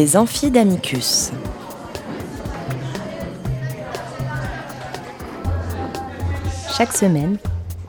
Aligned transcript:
Les 0.00 0.16
amphis 0.16 0.50
d'Amicus. 0.50 1.30
Chaque 6.74 6.94
semaine, 6.94 7.36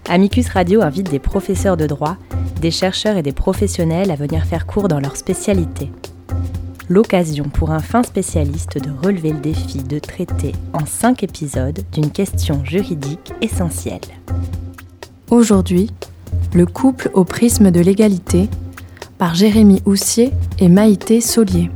Amicus 0.10 0.50
Radio 0.50 0.82
invite 0.82 1.10
des 1.10 1.20
professeurs 1.20 1.78
de 1.78 1.88
droit, 1.88 2.18
des 2.60 2.70
chercheurs 2.70 3.16
et 3.16 3.24
des 3.24 3.32
professionnels 3.32 4.12
à 4.12 4.18
venir 4.18 4.44
faire 4.44 4.66
cours 4.66 4.90
dans 4.90 5.00
leur 5.00 5.16
spécialité. 5.16 5.90
L'occasion 6.90 7.46
pour 7.46 7.72
un 7.72 7.80
fin 7.80 8.04
spécialiste 8.04 8.78
de 8.78 8.92
relever 8.92 9.32
le 9.32 9.40
défi 9.40 9.82
de 9.82 9.98
traiter 9.98 10.52
en 10.74 10.86
cinq 10.86 11.24
épisodes 11.24 11.80
d'une 11.94 12.12
question 12.12 12.66
juridique 12.66 13.32
essentielle. 13.40 14.02
Aujourd'hui, 15.30 15.90
le 16.54 16.66
couple 16.66 17.10
au 17.14 17.24
prisme 17.24 17.72
de 17.72 17.80
l'égalité 17.80 18.50
par 19.18 19.34
Jérémy 19.34 19.82
Houssier 19.86 20.34
et 20.60 20.68
Maïté 20.68 21.22
Solier. 21.22 21.72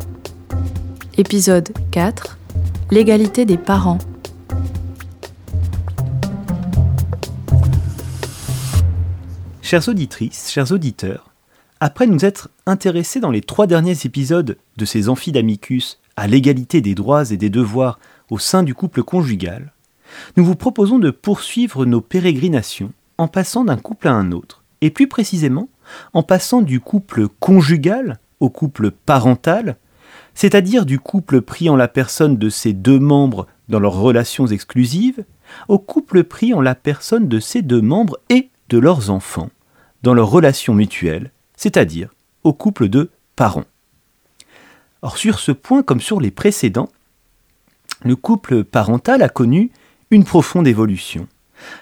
Épisode 1.17 1.71
4 1.91 2.37
L'égalité 2.91 3.45
des 3.45 3.57
parents. 3.57 3.99
Chères 9.61 9.87
auditrices, 9.87 10.51
chers 10.51 10.73
auditeurs, 10.73 11.31
après 11.79 12.05
nous 12.05 12.25
être 12.25 12.49
intéressés 12.65 13.21
dans 13.21 13.31
les 13.31 13.39
trois 13.39 13.65
derniers 13.65 13.95
épisodes 14.03 14.57
de 14.75 14.85
ces 14.85 15.07
amphidamicus 15.07 16.01
à 16.17 16.27
l'égalité 16.27 16.81
des 16.81 16.95
droits 16.95 17.31
et 17.31 17.37
des 17.37 17.49
devoirs 17.49 17.97
au 18.29 18.37
sein 18.37 18.63
du 18.63 18.75
couple 18.75 19.01
conjugal, 19.01 19.71
nous 20.35 20.43
vous 20.43 20.55
proposons 20.55 20.99
de 20.99 21.11
poursuivre 21.11 21.85
nos 21.85 22.01
pérégrinations 22.01 22.91
en 23.17 23.29
passant 23.29 23.63
d'un 23.63 23.77
couple 23.77 24.09
à 24.09 24.13
un 24.13 24.33
autre, 24.33 24.63
et 24.81 24.89
plus 24.89 25.07
précisément 25.07 25.69
en 26.11 26.23
passant 26.23 26.61
du 26.61 26.81
couple 26.81 27.29
conjugal 27.39 28.19
au 28.41 28.49
couple 28.49 28.91
parental, 28.91 29.77
c'est-à-dire 30.35 30.85
du 30.85 30.99
couple 30.99 31.41
pris 31.41 31.69
en 31.69 31.75
la 31.75 31.87
personne 31.87 32.37
de 32.37 32.49
ses 32.49 32.73
deux 32.73 32.99
membres 32.99 33.47
dans 33.69 33.79
leurs 33.79 33.97
relations 33.97 34.45
exclusives, 34.45 35.23
au 35.69 35.79
couple 35.79 36.23
pris 36.23 36.53
en 36.53 36.61
la 36.61 36.75
personne 36.75 37.27
de 37.27 37.39
ces 37.39 37.61
deux 37.61 37.81
membres 37.81 38.19
et 38.29 38.49
de 38.69 38.77
leurs 38.77 39.09
enfants 39.09 39.49
dans 40.03 40.13
leurs 40.13 40.29
relations 40.29 40.75
mutuelles, 40.75 41.31
c'est-à-dire 41.55 42.09
au 42.43 42.53
couple 42.53 42.89
de 42.89 43.09
parents. 43.35 43.65
Or 45.01 45.17
sur 45.17 45.39
ce 45.39 45.51
point 45.51 45.81
comme 45.81 46.01
sur 46.01 46.19
les 46.19 46.31
précédents, 46.31 46.89
le 48.03 48.15
couple 48.15 48.63
parental 48.63 49.21
a 49.23 49.29
connu 49.29 49.71
une 50.11 50.25
profonde 50.25 50.67
évolution, 50.67 51.27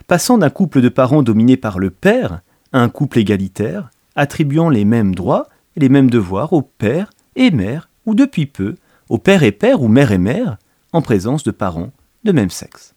passant 0.08 0.38
d'un 0.38 0.50
couple 0.50 0.82
de 0.82 0.90
parents 0.90 1.24
dominé 1.24 1.58
par 1.58 1.80
le 1.80 1.90
père 1.90 2.42
à 2.72 2.80
un 2.80 2.90
couple 2.90 3.20
égalitaire, 3.20 3.90
attribuant 4.16 4.70
les 4.70 4.86
mêmes 4.86 5.16
droits 5.16 5.48
et 5.76 5.80
les 5.80 5.90
mêmes 5.90 6.10
devoirs 6.10 6.54
au 6.54 6.62
père 6.62 7.10
et 7.36 7.52
mère, 7.52 7.90
ou 8.06 8.16
depuis 8.16 8.46
peu, 8.46 8.76
au 9.10 9.18
père 9.18 9.44
et 9.44 9.52
père 9.52 9.82
ou 9.82 9.88
mère 9.88 10.12
et 10.12 10.18
mère, 10.18 10.58
en 10.92 11.02
présence 11.02 11.44
de 11.44 11.52
parents 11.52 11.92
de 12.24 12.32
même 12.32 12.50
sexe. 12.50 12.94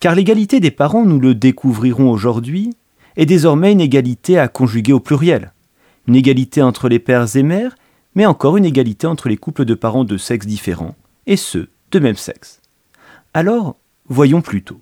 Car 0.00 0.14
l'égalité 0.14 0.60
des 0.60 0.70
parents, 0.70 1.04
nous 1.04 1.20
le 1.20 1.34
découvrirons 1.34 2.10
aujourd'hui, 2.10 2.74
est 3.16 3.26
désormais 3.26 3.72
une 3.72 3.80
égalité 3.80 4.38
à 4.38 4.48
conjuguer 4.48 4.92
au 4.92 5.00
pluriel. 5.00 5.52
Une 6.06 6.16
égalité 6.16 6.62
entre 6.62 6.88
les 6.88 6.98
pères 6.98 7.34
et 7.36 7.42
mères, 7.42 7.76
mais 8.14 8.26
encore 8.26 8.56
une 8.56 8.64
égalité 8.64 9.06
entre 9.06 9.28
les 9.28 9.36
couples 9.36 9.64
de 9.64 9.74
parents 9.74 10.04
de 10.04 10.16
sexes 10.16 10.46
différents, 10.46 10.94
et 11.26 11.36
ceux 11.36 11.70
de 11.90 11.98
même 11.98 12.16
sexe. 12.16 12.60
Alors, 13.34 13.76
voyons 14.08 14.42
plutôt. 14.42 14.80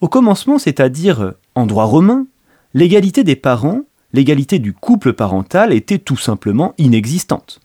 Au 0.00 0.08
commencement, 0.08 0.58
c'est-à-dire 0.58 1.34
en 1.54 1.66
droit 1.66 1.84
romain, 1.84 2.26
l'égalité 2.74 3.24
des 3.24 3.36
parents, 3.36 3.82
l'égalité 4.14 4.60
du 4.60 4.72
couple 4.72 5.12
parental 5.12 5.72
était 5.72 5.98
tout 5.98 6.16
simplement 6.16 6.72
inexistante. 6.78 7.60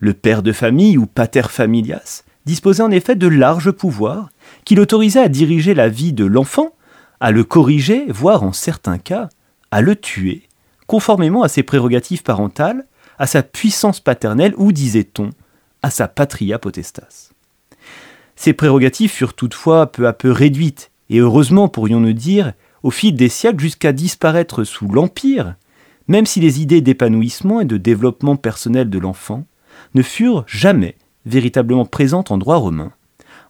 Le 0.00 0.14
père 0.14 0.42
de 0.42 0.50
famille 0.50 0.98
ou 0.98 1.06
pater 1.06 1.48
familias 1.48 2.24
disposait 2.44 2.82
en 2.82 2.90
effet 2.90 3.14
de 3.14 3.28
larges 3.28 3.70
pouvoirs 3.70 4.30
qui 4.64 4.74
l'autorisaient 4.74 5.22
à 5.22 5.28
diriger 5.28 5.74
la 5.74 5.88
vie 5.88 6.12
de 6.12 6.24
l'enfant 6.24 6.74
à 7.20 7.30
le 7.30 7.44
corriger, 7.44 8.04
voire 8.08 8.42
en 8.42 8.52
certains 8.52 8.98
cas, 8.98 9.28
à 9.70 9.80
le 9.80 9.94
tuer, 9.94 10.48
conformément 10.88 11.44
à 11.44 11.48
ses 11.48 11.62
prérogatives 11.62 12.24
parentales, 12.24 12.84
à 13.18 13.28
sa 13.28 13.44
puissance 13.44 14.00
paternelle 14.00 14.54
ou, 14.56 14.72
disait-on, 14.72 15.30
à 15.82 15.90
sa 15.90 16.08
patria 16.08 16.58
potestas. 16.58 17.30
Ces 18.34 18.52
prérogatives 18.52 19.10
furent 19.10 19.34
toutefois 19.34 19.86
peu 19.92 20.08
à 20.08 20.12
peu 20.12 20.32
réduites, 20.32 20.90
et 21.10 21.18
heureusement 21.18 21.68
pourrions-nous 21.68 22.12
dire, 22.12 22.54
au 22.82 22.90
fil 22.90 23.14
des 23.14 23.28
siècles 23.28 23.60
jusqu'à 23.60 23.92
disparaître 23.92 24.64
sous 24.64 24.88
l'Empire, 24.88 25.54
même 26.08 26.26
si 26.26 26.40
les 26.40 26.60
idées 26.60 26.80
d'épanouissement 26.80 27.60
et 27.60 27.64
de 27.64 27.76
développement 27.76 28.36
personnel 28.36 28.90
de 28.90 28.98
l'enfant 28.98 29.44
ne 29.94 30.02
furent 30.02 30.44
jamais 30.46 30.96
véritablement 31.24 31.84
présentes 31.84 32.30
en 32.30 32.38
droit 32.38 32.56
romain, 32.56 32.92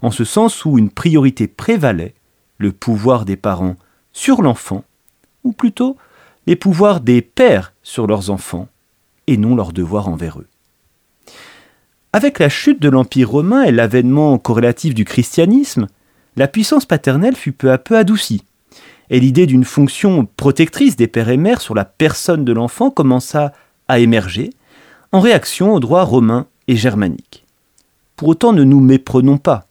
en 0.03 0.11
ce 0.11 0.25
sens 0.25 0.65
où 0.65 0.78
une 0.78 0.91
priorité 0.91 1.47
prévalait 1.47 2.15
le 2.59 2.72
pouvoir 2.72 3.25
des 3.25 3.37
parents 3.37 3.77
sur 4.12 4.43
l'enfant, 4.43 4.84
ou 5.44 5.53
plutôt 5.53 5.97
les 6.47 6.56
pouvoirs 6.56 7.00
des 7.00 7.21
pères 7.22 7.75
sur 7.83 8.06
leurs 8.06 8.31
enfants, 8.31 8.69
et 9.27 9.37
non 9.37 9.55
leurs 9.55 9.73
devoirs 9.73 10.09
envers 10.09 10.38
eux. 10.38 10.47
Avec 12.12 12.38
la 12.38 12.49
chute 12.49 12.81
de 12.81 12.88
l'Empire 12.88 13.31
romain 13.31 13.65
et 13.65 13.73
l'avènement 13.73 14.38
corrélatif 14.38 14.94
du 14.94 15.05
christianisme, 15.05 15.87
la 16.37 16.49
puissance 16.49 16.87
paternelle 16.87 17.37
fut 17.37 17.53
peu 17.53 17.71
à 17.71 17.78
peu 17.78 17.97
adoucie, 17.97 18.44
et 19.11 19.21
l'idée 19.21 19.47
d'une 19.47 19.65
fonction 19.65 20.27
protectrice 20.37 20.97
des 20.97 21.06
pères 21.06 21.28
et 21.28 21.37
mères 21.37 21.61
sur 21.61 21.75
la 21.75 21.84
personne 21.84 22.44
de 22.44 22.53
l'enfant 22.53 22.91
commença 22.91 23.53
à 23.89 23.99
émerger 23.99 24.50
en 25.12 25.21
réaction 25.21 25.72
au 25.75 25.81
droit 25.81 26.03
romain 26.03 26.47
et 26.69 26.77
germanique. 26.77 27.44
Pour 28.17 28.28
autant, 28.28 28.53
ne 28.53 28.65
nous 28.65 28.81
méprenons 28.81 29.39
pas. 29.39 29.67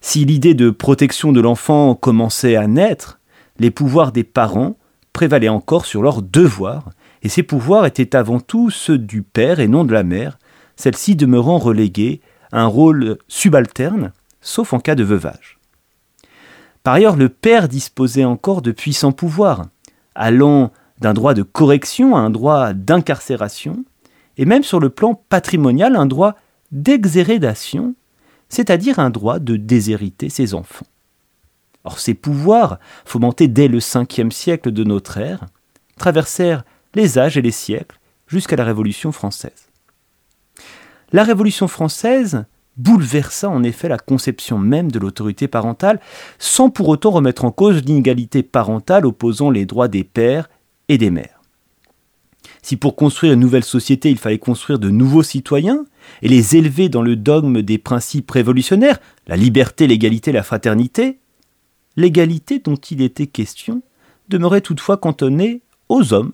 Si 0.00 0.24
l'idée 0.24 0.54
de 0.54 0.70
protection 0.70 1.32
de 1.32 1.40
l'enfant 1.40 1.94
commençait 1.94 2.56
à 2.56 2.66
naître, 2.66 3.20
les 3.58 3.70
pouvoirs 3.70 4.12
des 4.12 4.24
parents 4.24 4.76
prévalaient 5.12 5.48
encore 5.48 5.86
sur 5.86 6.02
leurs 6.02 6.22
devoirs, 6.22 6.90
et 7.22 7.28
ces 7.28 7.42
pouvoirs 7.42 7.86
étaient 7.86 8.16
avant 8.16 8.40
tout 8.40 8.70
ceux 8.70 8.98
du 8.98 9.22
père 9.22 9.60
et 9.60 9.68
non 9.68 9.84
de 9.84 9.92
la 9.92 10.02
mère, 10.02 10.38
celle-ci 10.76 11.16
demeurant 11.16 11.58
reléguée 11.58 12.20
à 12.52 12.60
un 12.60 12.66
rôle 12.66 13.18
subalterne, 13.28 14.12
sauf 14.40 14.72
en 14.72 14.78
cas 14.78 14.94
de 14.94 15.04
veuvage. 15.04 15.58
Par 16.84 16.94
ailleurs, 16.94 17.16
le 17.16 17.28
père 17.28 17.66
disposait 17.66 18.24
encore 18.24 18.62
de 18.62 18.70
puissants 18.70 19.10
pouvoirs, 19.10 19.66
allant 20.14 20.70
d'un 21.00 21.14
droit 21.14 21.34
de 21.34 21.42
correction 21.42 22.14
à 22.14 22.20
un 22.20 22.30
droit 22.30 22.72
d'incarcération, 22.72 23.84
et 24.36 24.44
même 24.44 24.62
sur 24.62 24.78
le 24.78 24.90
plan 24.90 25.14
patrimonial 25.14 25.96
un 25.96 26.06
droit 26.06 26.36
d'exhérédation 26.70 27.96
c'est-à-dire 28.48 29.00
un 29.00 29.10
droit 29.10 29.40
de 29.40 29.56
déshériter 29.56 30.28
ses 30.28 30.54
enfants. 30.54 30.86
Or 31.82 31.98
ces 31.98 32.14
pouvoirs, 32.14 32.78
fomentés 33.04 33.48
dès 33.48 33.66
le 33.66 33.78
5e 33.78 34.30
siècle 34.30 34.70
de 34.70 34.84
notre 34.84 35.18
ère, 35.18 35.46
traversèrent 35.98 36.64
les 36.94 37.18
âges 37.18 37.36
et 37.36 37.42
les 37.42 37.50
siècles 37.50 37.98
jusqu'à 38.28 38.56
la 38.56 38.64
Révolution 38.64 39.10
française. 39.10 39.68
La 41.12 41.24
Révolution 41.24 41.66
française 41.66 42.44
bouleversa 42.76 43.48
en 43.48 43.62
effet 43.62 43.88
la 43.88 43.98
conception 43.98 44.58
même 44.58 44.90
de 44.90 44.98
l'autorité 44.98 45.48
parentale, 45.48 46.00
sans 46.38 46.70
pour 46.70 46.88
autant 46.88 47.10
remettre 47.10 47.44
en 47.44 47.50
cause 47.50 47.82
l'inégalité 47.84 48.42
parentale 48.42 49.06
opposant 49.06 49.50
les 49.50 49.66
droits 49.66 49.88
des 49.88 50.04
pères 50.04 50.48
et 50.88 50.98
des 50.98 51.10
mères. 51.10 51.40
Si 52.62 52.76
pour 52.76 52.96
construire 52.96 53.34
une 53.34 53.40
nouvelle 53.40 53.64
société 53.64 54.10
il 54.10 54.18
fallait 54.18 54.38
construire 54.38 54.78
de 54.78 54.90
nouveaux 54.90 55.22
citoyens, 55.22 55.84
et 56.22 56.28
les 56.28 56.56
élever 56.56 56.88
dans 56.88 57.02
le 57.02 57.16
dogme 57.16 57.62
des 57.62 57.78
principes 57.78 58.30
révolutionnaires, 58.30 58.98
la 59.26 59.36
liberté, 59.36 59.86
l'égalité, 59.86 60.32
la 60.32 60.42
fraternité, 60.42 61.18
l'égalité 61.96 62.58
dont 62.58 62.76
il 62.76 63.00
était 63.00 63.26
question 63.26 63.82
demeurait 64.28 64.60
toutefois 64.60 64.96
cantonnée 64.96 65.62
aux 65.88 66.12
hommes, 66.12 66.32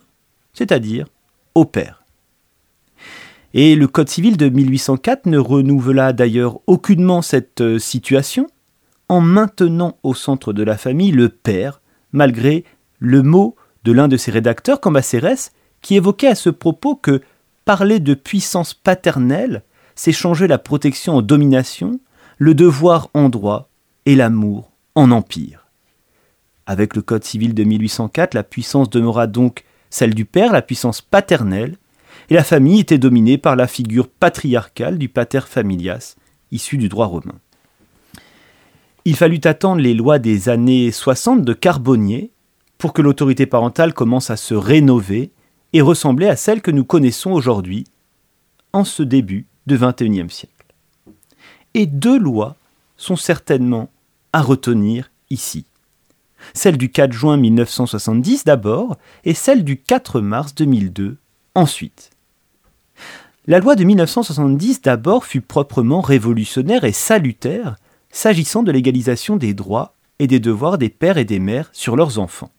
c'est-à-dire 0.53 1.07
aux 1.55 1.65
pères. 1.65 2.00
Et 3.53 3.75
le 3.75 3.87
Code 3.87 4.09
civil 4.09 4.37
de 4.37 4.47
1804 4.47 5.25
ne 5.25 5.37
renouvela 5.37 6.13
d'ailleurs 6.13 6.59
aucunement 6.67 7.21
cette 7.21 7.61
euh, 7.61 7.79
situation 7.79 8.47
en 9.09 9.19
maintenant 9.19 9.97
au 10.03 10.13
centre 10.13 10.53
de 10.53 10.63
la 10.63 10.77
famille 10.77 11.11
le 11.11 11.27
père, 11.27 11.81
malgré 12.13 12.63
le 12.99 13.23
mot 13.23 13.57
de 13.83 13.91
l'un 13.91 14.07
de 14.07 14.15
ses 14.15 14.31
rédacteurs, 14.31 14.79
Cambacérès, 14.79 15.51
qui 15.81 15.95
évoquait 15.95 16.27
à 16.27 16.35
ce 16.35 16.49
propos 16.49 16.95
que 16.95 17.21
parler 17.65 17.99
de 17.99 18.13
puissance 18.13 18.73
paternelle, 18.73 19.63
c'est 19.95 20.13
changer 20.13 20.47
la 20.47 20.57
protection 20.57 21.17
en 21.17 21.21
domination, 21.21 21.99
le 22.37 22.55
devoir 22.55 23.09
en 23.13 23.27
droit 23.27 23.69
et 24.05 24.15
l'amour 24.15 24.71
en 24.95 25.11
empire. 25.11 25.67
Avec 26.65 26.95
le 26.95 27.01
Code 27.01 27.25
civil 27.25 27.53
de 27.53 27.65
1804, 27.65 28.33
la 28.33 28.43
puissance 28.43 28.89
demeura 28.89 29.27
donc 29.27 29.65
celle 29.89 30.15
du 30.15 30.23
père, 30.23 30.53
la 30.53 30.61
puissance 30.61 31.01
paternelle, 31.01 31.75
et 32.31 32.35
la 32.35 32.45
famille 32.45 32.79
était 32.79 32.97
dominée 32.97 33.37
par 33.37 33.57
la 33.57 33.67
figure 33.67 34.07
patriarcale 34.07 34.97
du 34.97 35.09
pater 35.09 35.41
familias, 35.41 36.15
issu 36.49 36.77
du 36.77 36.87
droit 36.87 37.07
romain. 37.07 37.37
Il 39.03 39.17
fallut 39.17 39.41
attendre 39.43 39.81
les 39.81 39.93
lois 39.93 40.17
des 40.17 40.47
années 40.47 40.93
60 40.93 41.43
de 41.43 41.51
Carbonnier 41.51 42.31
pour 42.77 42.93
que 42.93 43.01
l'autorité 43.01 43.47
parentale 43.47 43.93
commence 43.93 44.29
à 44.29 44.37
se 44.37 44.53
rénover 44.53 45.31
et 45.73 45.81
ressembler 45.81 46.29
à 46.29 46.37
celle 46.37 46.61
que 46.61 46.71
nous 46.71 46.85
connaissons 46.85 47.31
aujourd'hui 47.31 47.83
en 48.71 48.85
ce 48.85 49.03
début 49.03 49.45
de 49.67 49.75
XXIe 49.75 50.29
siècle. 50.29 50.73
Et 51.73 51.85
deux 51.85 52.17
lois 52.17 52.55
sont 52.95 53.17
certainement 53.17 53.89
à 54.31 54.41
retenir 54.41 55.11
ici. 55.29 55.65
Celle 56.53 56.77
du 56.77 56.91
4 56.91 57.11
juin 57.11 57.35
1970 57.35 58.45
d'abord 58.45 58.97
et 59.25 59.33
celle 59.33 59.65
du 59.65 59.81
4 59.81 60.21
mars 60.21 60.55
2002 60.55 61.17
ensuite. 61.55 62.11
La 63.47 63.59
loi 63.59 63.75
de 63.75 63.83
1970 63.83 64.83
d'abord 64.83 65.25
fut 65.25 65.41
proprement 65.41 66.01
révolutionnaire 66.01 66.83
et 66.83 66.91
salutaire 66.91 67.75
s'agissant 68.11 68.61
de 68.61 68.71
l'égalisation 68.71 69.35
des 69.35 69.55
droits 69.55 69.95
et 70.19 70.27
des 70.27 70.39
devoirs 70.39 70.77
des 70.77 70.89
pères 70.89 71.17
et 71.17 71.25
des 71.25 71.39
mères 71.39 71.71
sur 71.73 71.95
leurs 71.95 72.19
enfants. 72.19 72.51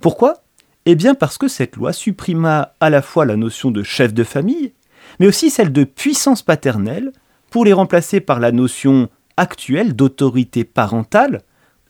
Pourquoi? 0.00 0.42
Eh 0.84 0.96
bien 0.96 1.14
parce 1.14 1.38
que 1.38 1.46
cette 1.46 1.76
loi 1.76 1.92
supprima 1.92 2.74
à 2.80 2.90
la 2.90 3.02
fois 3.02 3.24
la 3.24 3.36
notion 3.36 3.70
de 3.70 3.84
chef 3.84 4.12
de 4.12 4.24
famille, 4.24 4.72
mais 5.20 5.28
aussi 5.28 5.48
celle 5.48 5.72
de 5.72 5.84
puissance 5.84 6.42
paternelle, 6.42 7.12
pour 7.50 7.64
les 7.64 7.72
remplacer 7.72 8.18
par 8.18 8.40
la 8.40 8.50
notion 8.50 9.08
actuelle 9.36 9.94
d'autorité 9.94 10.64
parentale, 10.64 11.42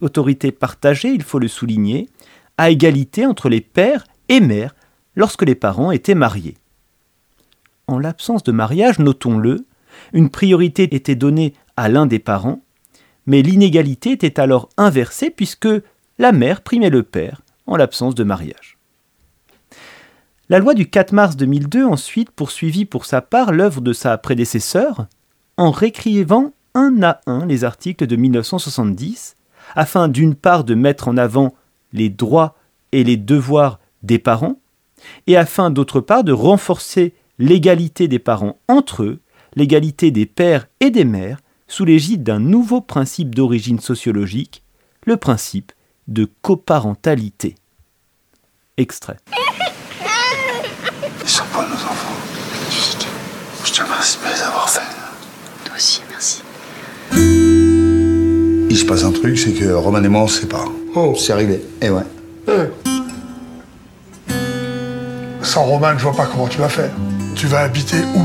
autorité 0.03 0.53
partagée, 0.53 1.09
il 1.09 1.23
faut 1.23 1.39
le 1.39 1.49
souligner, 1.49 2.11
à 2.59 2.69
égalité 2.69 3.25
entre 3.25 3.49
les 3.49 3.63
pères 3.63 4.05
et 4.29 4.41
mères 4.41 4.75
lorsque 5.17 5.43
les 5.43 5.55
parents 5.55 5.91
étaient 5.91 6.15
mariés. 6.15 6.59
En 7.87 7.99
l'absence 7.99 8.43
de 8.43 8.53
mariage, 8.53 8.99
notons-le, 8.99 9.67
une 10.13 10.31
priorité 10.31 10.95
était 10.95 11.15
donnée 11.15 11.55
à 11.77 11.89
l'un 11.89 12.07
des 12.07 12.19
parents, 12.19 12.63
mais 13.27 13.43
l'inégalité 13.43 14.13
était 14.13 14.41
alors 14.41 14.69
inversée 14.77 15.31
puisque 15.31 15.69
la 16.19 16.33
mère 16.33 16.63
primait 16.63 16.91
le 16.91 17.03
père 17.03 17.43
en 17.67 17.77
l'absence 17.77 18.15
de 18.15 18.25
mariage. 18.25 18.79
La 20.51 20.59
loi 20.59 20.75
du 20.75 20.89
4 20.89 21.13
mars 21.13 21.37
2002 21.37 21.85
ensuite 21.85 22.31
poursuivit 22.31 22.85
pour 22.85 23.07
sa 23.07 23.23
part 23.23 23.53
l'œuvre 23.53 23.81
de 23.81 23.93
sa 23.93 24.19
prédécesseur 24.19 25.07
en 25.57 25.71
réécrivant 25.71 26.53
un 26.75 27.03
à 27.03 27.21
un 27.27 27.47
les 27.47 27.65
articles 27.65 28.07
de 28.07 28.17
1970 28.17 29.37
afin 29.75 30.09
d'une 30.09 30.35
part 30.35 30.65
de 30.65 30.75
mettre 30.75 31.09
en 31.09 31.17
avant 31.17 31.55
les 31.93 32.11
droits 32.11 32.57
et 32.93 33.05
les 33.05 33.17
devoirs 33.17 33.81
des 34.03 34.19
parents 34.19 34.59
et 35.27 35.37
afin 35.37 35.71
d'autre 35.71 36.01
part 36.01 36.25
de 36.25 36.33
renforcer 36.33 37.15
l'égalité 37.39 38.09
des 38.09 38.19
parents 38.19 38.59
entre 38.69 39.03
eux, 39.03 39.21
l'égalité 39.57 40.11
des 40.11 40.27
pères 40.27 40.67
et 40.81 40.91
des 40.91 41.05
mères 41.05 41.39
sous 41.69 41.85
l'égide 41.85 42.23
d'un 42.23 42.41
nouveau 42.41 42.81
principe 42.81 43.35
d'origine 43.35 43.81
sociologique, 43.81 44.63
le 45.07 45.17
principe 45.17 45.73
de 46.09 46.29
coparentalité. 46.43 47.55
Extrait. 48.77 49.17
Ils 51.23 51.29
sont 51.29 51.45
pas 51.53 51.67
nos 51.67 51.75
enfants. 51.75 52.15
Je 53.65 53.73
te 53.73 53.83
remercie 53.83 54.19
de 54.19 54.25
les 54.25 54.43
avoir 54.43 54.69
faits. 54.69 54.83
Toi 55.65 55.75
aussi, 55.77 56.03
merci. 56.11 56.43
Il 58.71 58.77
se 58.77 58.85
passe 58.85 59.05
un 59.05 59.13
truc, 59.13 59.39
c'est 59.39 59.53
que 59.53 59.73
Roman 59.73 60.03
et 60.03 60.09
moi, 60.09 60.23
on 60.23 60.29
se 60.29 60.43
sépare. 60.43 60.71
Oh, 60.95 61.15
c'est 61.17 61.33
arrivé. 61.33 61.61
Et 61.81 61.91
ouais. 61.91 62.03
Sans 65.55 65.67
Roman, 65.67 65.97
je 65.97 66.03
vois 66.03 66.17
pas 66.17 66.27
comment 66.27 66.49
tu 66.49 66.59
vas 66.59 66.69
faire. 66.69 66.91
Tu 67.37 67.47
vas 67.47 67.61
habiter 67.61 67.99
où 68.17 68.23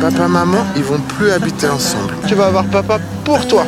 Papa, 0.00 0.26
maman, 0.26 0.66
ils 0.74 0.82
vont 0.82 0.98
plus 1.16 1.30
habiter 1.30 1.68
ensemble. 1.68 2.12
Tu 2.26 2.34
vas 2.34 2.46
avoir 2.46 2.64
papa 2.64 2.98
pour 3.24 3.46
toi. 3.46 3.64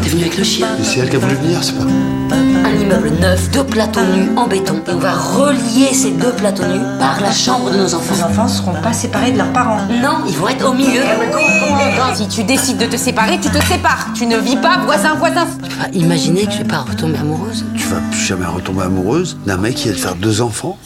T'es 0.00 0.10
venu 0.10 0.22
avec 0.22 0.38
le 0.38 0.44
chien 0.44 0.68
Et 0.78 0.84
c'est 0.84 1.00
elle 1.00 1.10
qui 1.10 1.16
a 1.16 1.18
voulu 1.18 1.34
venir, 1.34 1.58
c'est 1.64 1.76
pas. 1.76 2.37
Un 2.78 2.80
immeuble 2.82 3.10
neuf, 3.20 3.50
deux 3.50 3.64
plateaux 3.64 4.04
nus 4.04 4.30
en 4.36 4.46
béton. 4.46 4.80
Et 4.86 4.92
on 4.92 4.98
va 4.98 5.12
relier 5.12 5.92
ces 5.92 6.12
deux 6.12 6.30
plateaux 6.30 6.64
nus 6.64 6.80
par 7.00 7.20
la 7.20 7.32
chambre 7.32 7.72
de 7.72 7.76
nos 7.76 7.92
enfants. 7.92 8.14
Les 8.14 8.22
enfants 8.22 8.46
seront 8.46 8.74
pas 8.80 8.92
séparés 8.92 9.32
de 9.32 9.38
leurs 9.38 9.52
parents. 9.52 9.80
Non, 10.00 10.18
ils 10.28 10.36
vont 10.36 10.46
être 10.46 10.64
au 10.64 10.74
milieu. 10.74 11.00
Non, 11.00 12.14
si 12.14 12.28
tu 12.28 12.44
décides 12.44 12.78
de 12.78 12.86
te 12.86 12.96
séparer, 12.96 13.40
tu 13.40 13.50
te 13.50 13.60
sépares. 13.64 14.12
Tu 14.14 14.26
ne 14.26 14.36
vis 14.36 14.56
pas 14.56 14.78
voisin-voisin. 14.84 15.46
Tu 15.68 15.74
vas 15.74 15.88
imaginer 15.92 16.46
que 16.46 16.52
je 16.52 16.58
vais 16.58 16.64
pas 16.64 16.84
retomber 16.88 17.18
amoureuse 17.18 17.64
Tu 17.76 17.84
vas 17.88 18.00
plus 18.12 18.20
jamais 18.20 18.46
retomber 18.46 18.82
amoureuse 18.82 19.36
d'un 19.44 19.56
mec 19.56 19.74
qui 19.74 19.88
va 19.88 19.94
te 19.94 20.00
faire 20.00 20.14
deux 20.14 20.40
enfants 20.40 20.78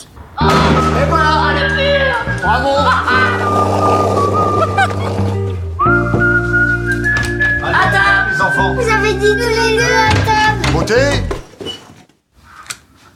Vous 8.75 8.89
avez 8.89 9.15
dit 9.15 9.21
tous 9.21 9.49
les 9.49 9.77
deux 9.77 9.83
à 9.83 10.09
table. 10.25 10.73
Beauté 10.73 10.95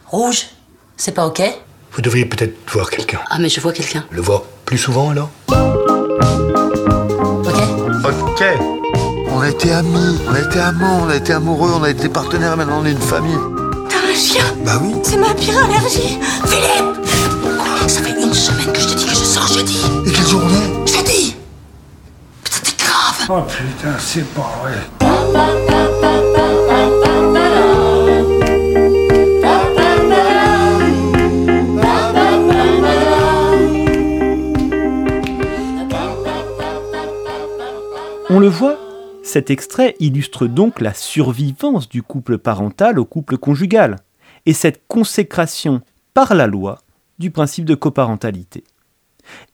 Rouge 0.08 0.46
C'est 0.96 1.12
pas 1.12 1.26
ok? 1.26 1.42
Vous 1.92 2.00
devriez 2.02 2.24
peut-être 2.26 2.56
voir 2.70 2.90
quelqu'un. 2.90 3.20
Ah, 3.30 3.38
mais 3.38 3.48
je 3.48 3.60
vois 3.60 3.72
quelqu'un. 3.72 4.04
Le 4.10 4.20
voir 4.20 4.42
plus 4.64 4.78
souvent 4.78 5.10
alors? 5.10 5.30
Ok 5.48 5.56
Ok. 8.04 8.44
On 9.30 9.40
a 9.40 9.48
été 9.50 9.72
amis, 9.72 10.18
on 10.28 10.34
a 10.34 10.40
été 10.40 10.60
amants, 10.60 11.00
on 11.04 11.08
a 11.08 11.16
été 11.16 11.32
amoureux, 11.32 11.70
on 11.74 11.82
a 11.82 11.90
été 11.90 12.08
partenaires, 12.08 12.56
maintenant 12.56 12.80
on 12.82 12.86
est 12.86 12.92
une 12.92 13.00
famille. 13.00 13.36
T'as 13.88 13.96
un 14.10 14.14
chien? 14.14 14.44
Bah 14.64 14.78
oui. 14.82 14.94
C'est 15.02 15.16
ma 15.16 15.34
pire 15.34 15.58
allergie. 15.58 16.18
Philippe 16.46 17.06
Ça 17.88 18.02
fait 18.02 18.14
une 18.22 18.32
semaine 18.32 18.72
que 18.72 18.80
je 18.80 18.86
te 18.88 18.94
dis 18.94 19.04
que 19.04 19.10
je 19.10 19.16
sors 19.16 19.48
jeudi. 19.48 19.78
Et 20.06 20.12
quelle 20.12 20.26
journée? 20.26 20.84
Jeudi 20.86 21.34
Putain, 22.44 22.60
t'es 22.62 22.76
grave 22.84 23.26
Oh 23.28 23.42
putain, 23.42 23.96
c'est 23.98 24.24
pas 24.32 24.52
vrai. 24.62 24.78
On 38.36 38.38
le 38.38 38.48
voit, 38.48 38.78
cet 39.22 39.48
extrait 39.48 39.96
illustre 39.98 40.46
donc 40.46 40.82
la 40.82 40.92
survivance 40.92 41.88
du 41.88 42.02
couple 42.02 42.36
parental 42.36 42.98
au 42.98 43.06
couple 43.06 43.38
conjugal, 43.38 43.96
et 44.44 44.52
cette 44.52 44.82
consécration 44.88 45.80
par 46.12 46.34
la 46.34 46.46
loi 46.46 46.82
du 47.18 47.30
principe 47.30 47.64
de 47.64 47.74
coparentalité. 47.74 48.62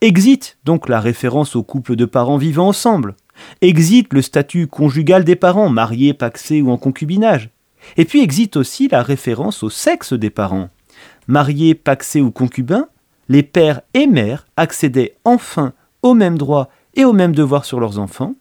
Exit 0.01 0.57
donc 0.65 0.89
la 0.89 0.99
référence 0.99 1.55
au 1.55 1.63
couple 1.63 1.95
de 1.95 2.03
parents 2.03 2.35
vivant 2.35 2.67
ensemble, 2.67 3.15
exit 3.61 4.11
le 4.11 4.21
statut 4.21 4.67
conjugal 4.67 5.23
des 5.23 5.37
parents, 5.37 5.69
mariés, 5.69 6.13
paxés 6.13 6.61
ou 6.61 6.69
en 6.69 6.77
concubinage, 6.77 7.51
et 7.95 8.03
puis 8.03 8.21
exit 8.21 8.57
aussi 8.57 8.89
la 8.89 9.01
référence 9.01 9.63
au 9.63 9.69
sexe 9.69 10.11
des 10.11 10.29
parents. 10.29 10.67
Mariés, 11.27 11.73
paxés 11.73 12.19
ou 12.19 12.31
concubins, 12.31 12.89
les 13.29 13.43
pères 13.43 13.79
et 13.93 14.07
mères 14.07 14.45
accédaient 14.57 15.15
enfin 15.23 15.71
aux 16.01 16.15
mêmes 16.15 16.37
droits 16.37 16.67
et 16.95 17.05
aux 17.05 17.13
mêmes 17.13 17.33
devoirs 17.33 17.63
sur 17.63 17.79
leurs 17.79 17.97
enfants, 17.97 18.33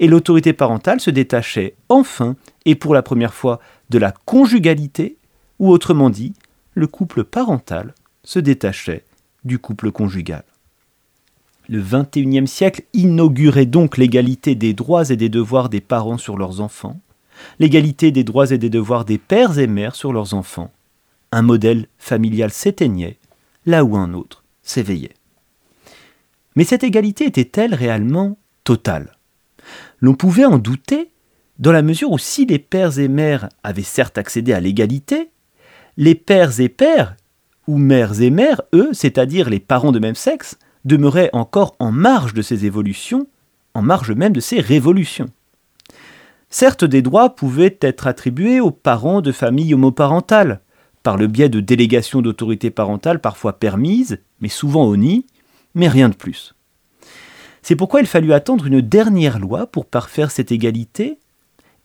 et 0.00 0.06
l'autorité 0.06 0.52
parentale 0.52 1.00
se 1.00 1.10
détachait 1.10 1.74
enfin 1.88 2.36
et 2.64 2.74
pour 2.74 2.94
la 2.94 3.02
première 3.02 3.34
fois 3.34 3.60
de 3.90 3.98
la 3.98 4.12
conjugalité, 4.12 5.16
ou 5.58 5.70
autrement 5.70 6.10
dit, 6.10 6.32
le 6.74 6.86
couple 6.86 7.24
parental 7.24 7.94
se 8.24 8.38
détachait 8.38 9.04
du 9.44 9.58
couple 9.58 9.90
conjugal. 9.90 10.44
Le 11.68 11.80
XXIe 11.80 12.46
siècle 12.46 12.82
inaugurait 12.92 13.66
donc 13.66 13.96
l'égalité 13.96 14.54
des 14.54 14.74
droits 14.74 15.10
et 15.10 15.16
des 15.16 15.28
devoirs 15.28 15.68
des 15.68 15.80
parents 15.80 16.18
sur 16.18 16.36
leurs 16.36 16.60
enfants, 16.60 17.00
l'égalité 17.58 18.10
des 18.10 18.24
droits 18.24 18.50
et 18.50 18.58
des 18.58 18.70
devoirs 18.70 19.04
des 19.04 19.18
pères 19.18 19.58
et 19.58 19.66
mères 19.66 19.94
sur 19.94 20.12
leurs 20.12 20.34
enfants. 20.34 20.70
Un 21.30 21.42
modèle 21.42 21.86
familial 21.98 22.50
s'éteignait, 22.50 23.16
là 23.64 23.84
où 23.84 23.96
un 23.96 24.12
autre 24.12 24.44
s'éveillait. 24.62 25.14
Mais 26.56 26.64
cette 26.64 26.84
égalité 26.84 27.24
était-elle 27.24 27.74
réellement 27.74 28.36
totale? 28.64 29.16
L'on 30.02 30.14
pouvait 30.14 30.44
en 30.44 30.58
douter, 30.58 31.12
dans 31.60 31.72
la 31.72 31.80
mesure 31.80 32.10
où 32.10 32.18
si 32.18 32.44
les 32.44 32.58
pères 32.58 32.98
et 32.98 33.06
mères 33.06 33.48
avaient 33.62 33.82
certes 33.82 34.18
accédé 34.18 34.52
à 34.52 34.58
l'égalité, 34.58 35.30
les 35.96 36.16
pères 36.16 36.60
et 36.60 36.68
pères, 36.68 37.16
ou 37.68 37.78
mères 37.78 38.20
et 38.20 38.30
mères, 38.30 38.62
eux, 38.74 38.90
c'est-à-dire 38.92 39.48
les 39.48 39.60
parents 39.60 39.92
de 39.92 40.00
même 40.00 40.16
sexe, 40.16 40.58
demeuraient 40.84 41.30
encore 41.32 41.76
en 41.78 41.92
marge 41.92 42.34
de 42.34 42.42
ces 42.42 42.66
évolutions, 42.66 43.28
en 43.74 43.82
marge 43.82 44.10
même 44.10 44.32
de 44.32 44.40
ces 44.40 44.60
révolutions. 44.60 45.30
Certes, 46.50 46.84
des 46.84 47.00
droits 47.00 47.36
pouvaient 47.36 47.78
être 47.80 48.08
attribués 48.08 48.58
aux 48.58 48.72
parents 48.72 49.20
de 49.20 49.30
familles 49.30 49.72
homoparentales, 49.72 50.60
par 51.04 51.16
le 51.16 51.28
biais 51.28 51.48
de 51.48 51.60
délégations 51.60 52.22
d'autorité 52.22 52.70
parentale 52.70 53.20
parfois 53.20 53.60
permises, 53.60 54.18
mais 54.40 54.48
souvent 54.48 54.84
honnies, 54.84 55.26
mais 55.76 55.88
rien 55.88 56.08
de 56.08 56.16
plus. 56.16 56.54
C'est 57.62 57.76
pourquoi 57.76 58.00
il 58.00 58.06
fallut 58.06 58.32
attendre 58.32 58.66
une 58.66 58.80
dernière 58.80 59.38
loi 59.38 59.66
pour 59.66 59.86
parfaire 59.86 60.30
cette 60.30 60.52
égalité, 60.52 61.18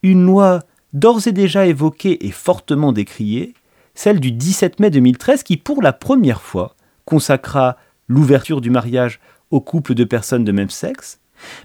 une 0.01 0.25
loi 0.25 0.63
d'ores 0.93 1.27
et 1.27 1.31
déjà 1.31 1.67
évoquée 1.67 2.25
et 2.25 2.31
fortement 2.31 2.91
décriée, 2.91 3.53
celle 3.93 4.19
du 4.19 4.31
17 4.31 4.79
mai 4.79 4.89
2013 4.89 5.43
qui, 5.43 5.57
pour 5.57 5.81
la 5.81 5.93
première 5.93 6.41
fois, 6.41 6.75
consacra 7.05 7.77
l'ouverture 8.07 8.61
du 8.61 8.69
mariage 8.69 9.19
aux 9.51 9.61
couples 9.61 9.93
de 9.93 10.03
personnes 10.03 10.43
de 10.43 10.51
même 10.51 10.69
sexe, 10.69 11.19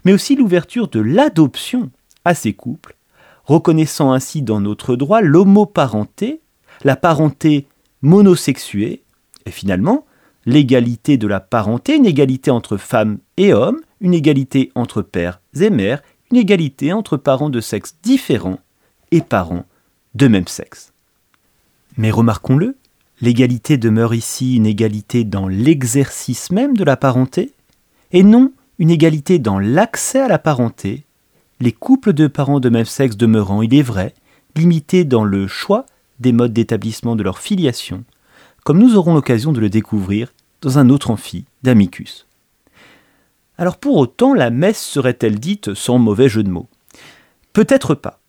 mais 0.05 0.13
aussi 0.13 0.35
l'ouverture 0.35 0.87
de 0.87 0.99
l'adoption 0.99 1.91
à 2.25 2.35
ces 2.35 2.53
couples, 2.53 2.95
reconnaissant 3.45 4.13
ainsi 4.13 4.41
dans 4.41 4.61
notre 4.61 4.95
droit 4.95 5.21
l'homoparenté, 5.21 6.41
la 6.83 6.95
parenté 6.95 7.67
monosexuée, 8.01 9.03
et 9.45 9.51
finalement 9.51 10.05
l'égalité 10.45 11.17
de 11.17 11.27
la 11.27 11.39
parenté, 11.39 11.95
une 11.95 12.05
égalité 12.05 12.51
entre 12.51 12.77
femmes 12.77 13.19
et 13.37 13.53
hommes, 13.53 13.79
une 14.03 14.13
égalité 14.13 14.71
entre 14.75 15.01
pères 15.01 15.41
et 15.59 15.71
mères, 15.71 16.03
une 16.29 16.37
égalité 16.37 16.93
entre 16.93 17.17
parents 17.17 17.49
de 17.49 17.61
sexe 17.61 17.95
différents 18.03 18.59
et 19.11 19.21
parents 19.21 19.65
de 20.13 20.27
même 20.27 20.47
sexe. 20.47 20.93
Mais 21.97 22.11
remarquons-le, 22.11 22.75
l'égalité 23.21 23.77
demeure 23.77 24.13
ici 24.13 24.57
une 24.57 24.65
égalité 24.65 25.23
dans 25.23 25.47
l'exercice 25.47 26.51
même 26.51 26.75
de 26.75 26.83
la 26.83 26.97
parenté, 26.97 27.53
et 28.11 28.23
non 28.23 28.51
une 28.77 28.91
égalité 28.91 29.39
dans 29.39 29.57
l'accès 29.57 30.19
à 30.19 30.27
la 30.27 30.39
parenté, 30.39 31.05
les 31.61 31.71
couples 31.71 32.11
de 32.13 32.27
parents 32.27 32.59
de 32.59 32.69
même 32.69 32.85
sexe 32.85 33.15
demeurant, 33.15 33.61
il 33.61 33.73
est 33.73 33.81
vrai, 33.81 34.13
limités 34.55 35.05
dans 35.05 35.23
le 35.23 35.47
choix 35.47 35.85
des 36.19 36.33
modes 36.33 36.53
d'établissement 36.53 37.15
de 37.15 37.23
leur 37.23 37.39
filiation, 37.39 38.03
comme 38.65 38.79
nous 38.79 38.97
aurons 38.97 39.13
l'occasion 39.13 39.53
de 39.53 39.61
le 39.61 39.69
découvrir 39.69 40.33
dans 40.61 40.77
un 40.77 40.89
autre 40.89 41.09
amphi 41.09 41.45
d'Amicus. 41.63 42.27
Alors 43.57 43.77
pour 43.77 43.97
autant, 43.97 44.33
la 44.33 44.49
messe 44.49 44.83
serait-elle 44.83 45.39
dite 45.39 45.73
sans 45.73 45.99
mauvais 45.99 46.29
jeu 46.29 46.43
de 46.43 46.49
mots? 46.49 46.69
Peut-être 47.53 47.93
pas. 47.93 48.19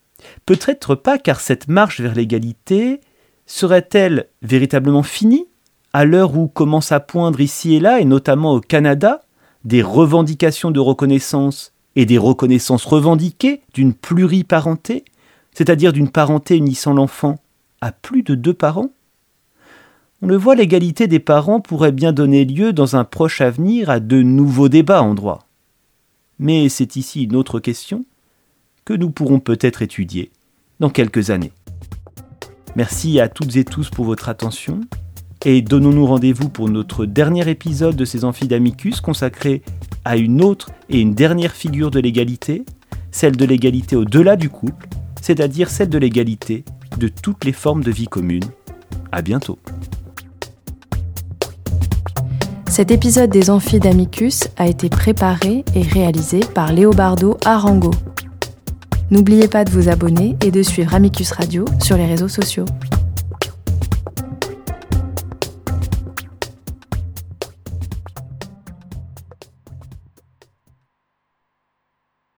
Peut-être 0.47 0.95
pas 0.95 1.19
car 1.19 1.41
cette 1.41 1.69
marche 1.69 2.01
vers 2.01 2.15
l'égalité 2.15 3.01
serait-elle 3.47 4.29
véritablement 4.43 5.03
finie? 5.03 5.47
À 5.93 6.05
l'heure 6.05 6.37
où 6.37 6.49
commencent 6.49 6.93
à 6.93 7.01
poindre 7.01 7.41
ici 7.41 7.75
et 7.75 7.81
là, 7.81 8.01
et 8.01 8.05
notamment 8.05 8.53
au 8.53 8.61
Canada, 8.61 9.21
des 9.65 9.83
revendications 9.83 10.71
de 10.71 10.81
reconnaissance 10.81 11.73
et 11.97 12.05
des 12.05 12.19
reconnaissances 12.19 12.85
revendiquées 12.85 13.63
d'une 13.73 13.95
pluriparenté, 13.95 15.05
c'est-à-dire 15.53 15.93
d'une 15.93 16.11
parenté 16.11 16.57
unissant 16.57 16.93
l'enfant 16.93 17.37
à 17.81 17.93
plus 17.93 18.23
de 18.23 18.35
deux 18.35 18.55
parents? 18.55 18.91
On 20.25 20.27
le 20.27 20.39
voit, 20.39 20.55
l'égalité 20.55 21.07
des 21.07 21.19
parents 21.19 21.61
pourrait 21.61 21.93
bien 21.93 22.15
donner 22.15 22.47
lieu 22.47 22.73
dans 22.73 22.97
un 22.97 23.05
proche 23.05 23.43
avenir 23.43 23.91
à 23.91 24.01
de 24.01 24.23
nouveaux 24.23 24.71
débats 24.71 25.03
en 25.03 25.13
droit. 25.13 25.47
Mais 26.39 26.71
c'est 26.71 26.97
ici 26.97 27.25
une 27.25 27.37
autre 27.37 27.61
question 27.61 28.07
que 28.87 28.95
nous 28.95 29.11
pourrons 29.11 29.39
peut-être 29.39 29.83
étudier 29.83 30.31
dans 30.81 30.89
quelques 30.89 31.29
années. 31.29 31.53
Merci 32.75 33.21
à 33.21 33.29
toutes 33.29 33.55
et 33.57 33.67
tous 33.67 33.91
pour 33.91 34.07
votre 34.07 34.31
attention 34.31 34.81
et 35.45 35.61
donnons-nous 35.61 36.07
rendez-vous 36.07 36.49
pour 36.49 36.71
notre 36.71 37.05
dernier 37.05 37.47
épisode 37.51 37.95
de 37.95 38.07
ces 38.07 38.25
amphidamicus 38.25 39.03
consacré 39.03 39.61
à 40.07 40.17
une 40.17 40.41
autre 40.41 40.71
et 40.89 41.03
une 41.03 41.13
dernière 41.13 41.53
figure 41.53 41.91
de 41.91 42.01
l'égalité, 42.01 42.65
celle 43.11 43.37
de 43.37 43.45
l'égalité 43.45 43.95
au-delà 43.95 44.37
du 44.37 44.49
couple, 44.49 44.89
c'est-à-dire 45.21 45.69
celle 45.69 45.91
de 45.91 45.99
l'égalité 45.99 46.65
de 46.97 47.09
toutes 47.09 47.45
les 47.45 47.53
formes 47.53 47.85
de 47.85 47.91
vie 47.91 48.09
commune. 48.09 48.45
À 49.13 49.21
bientôt. 49.21 49.59
Cet 52.75 52.91
épisode 52.91 53.31
des 53.31 53.51
Amphidamicus 53.51 54.49
a 54.57 54.67
été 54.67 54.89
préparé 54.89 55.65
et 55.77 55.83
réalisé 55.83 56.41
par 56.41 56.73
Léobardo 56.73 57.39
Arango. 57.45 57.93
N'oubliez 59.13 59.47
pas 59.47 59.63
de 59.65 59.71
vous 59.71 59.89
abonner 59.89 60.37
et 60.45 60.51
de 60.51 60.61
suivre 60.61 60.93
Amicus 60.93 61.31
Radio 61.31 61.67
sur 61.79 61.97
les 61.97 62.07
réseaux 62.07 62.27
sociaux. 62.27 62.65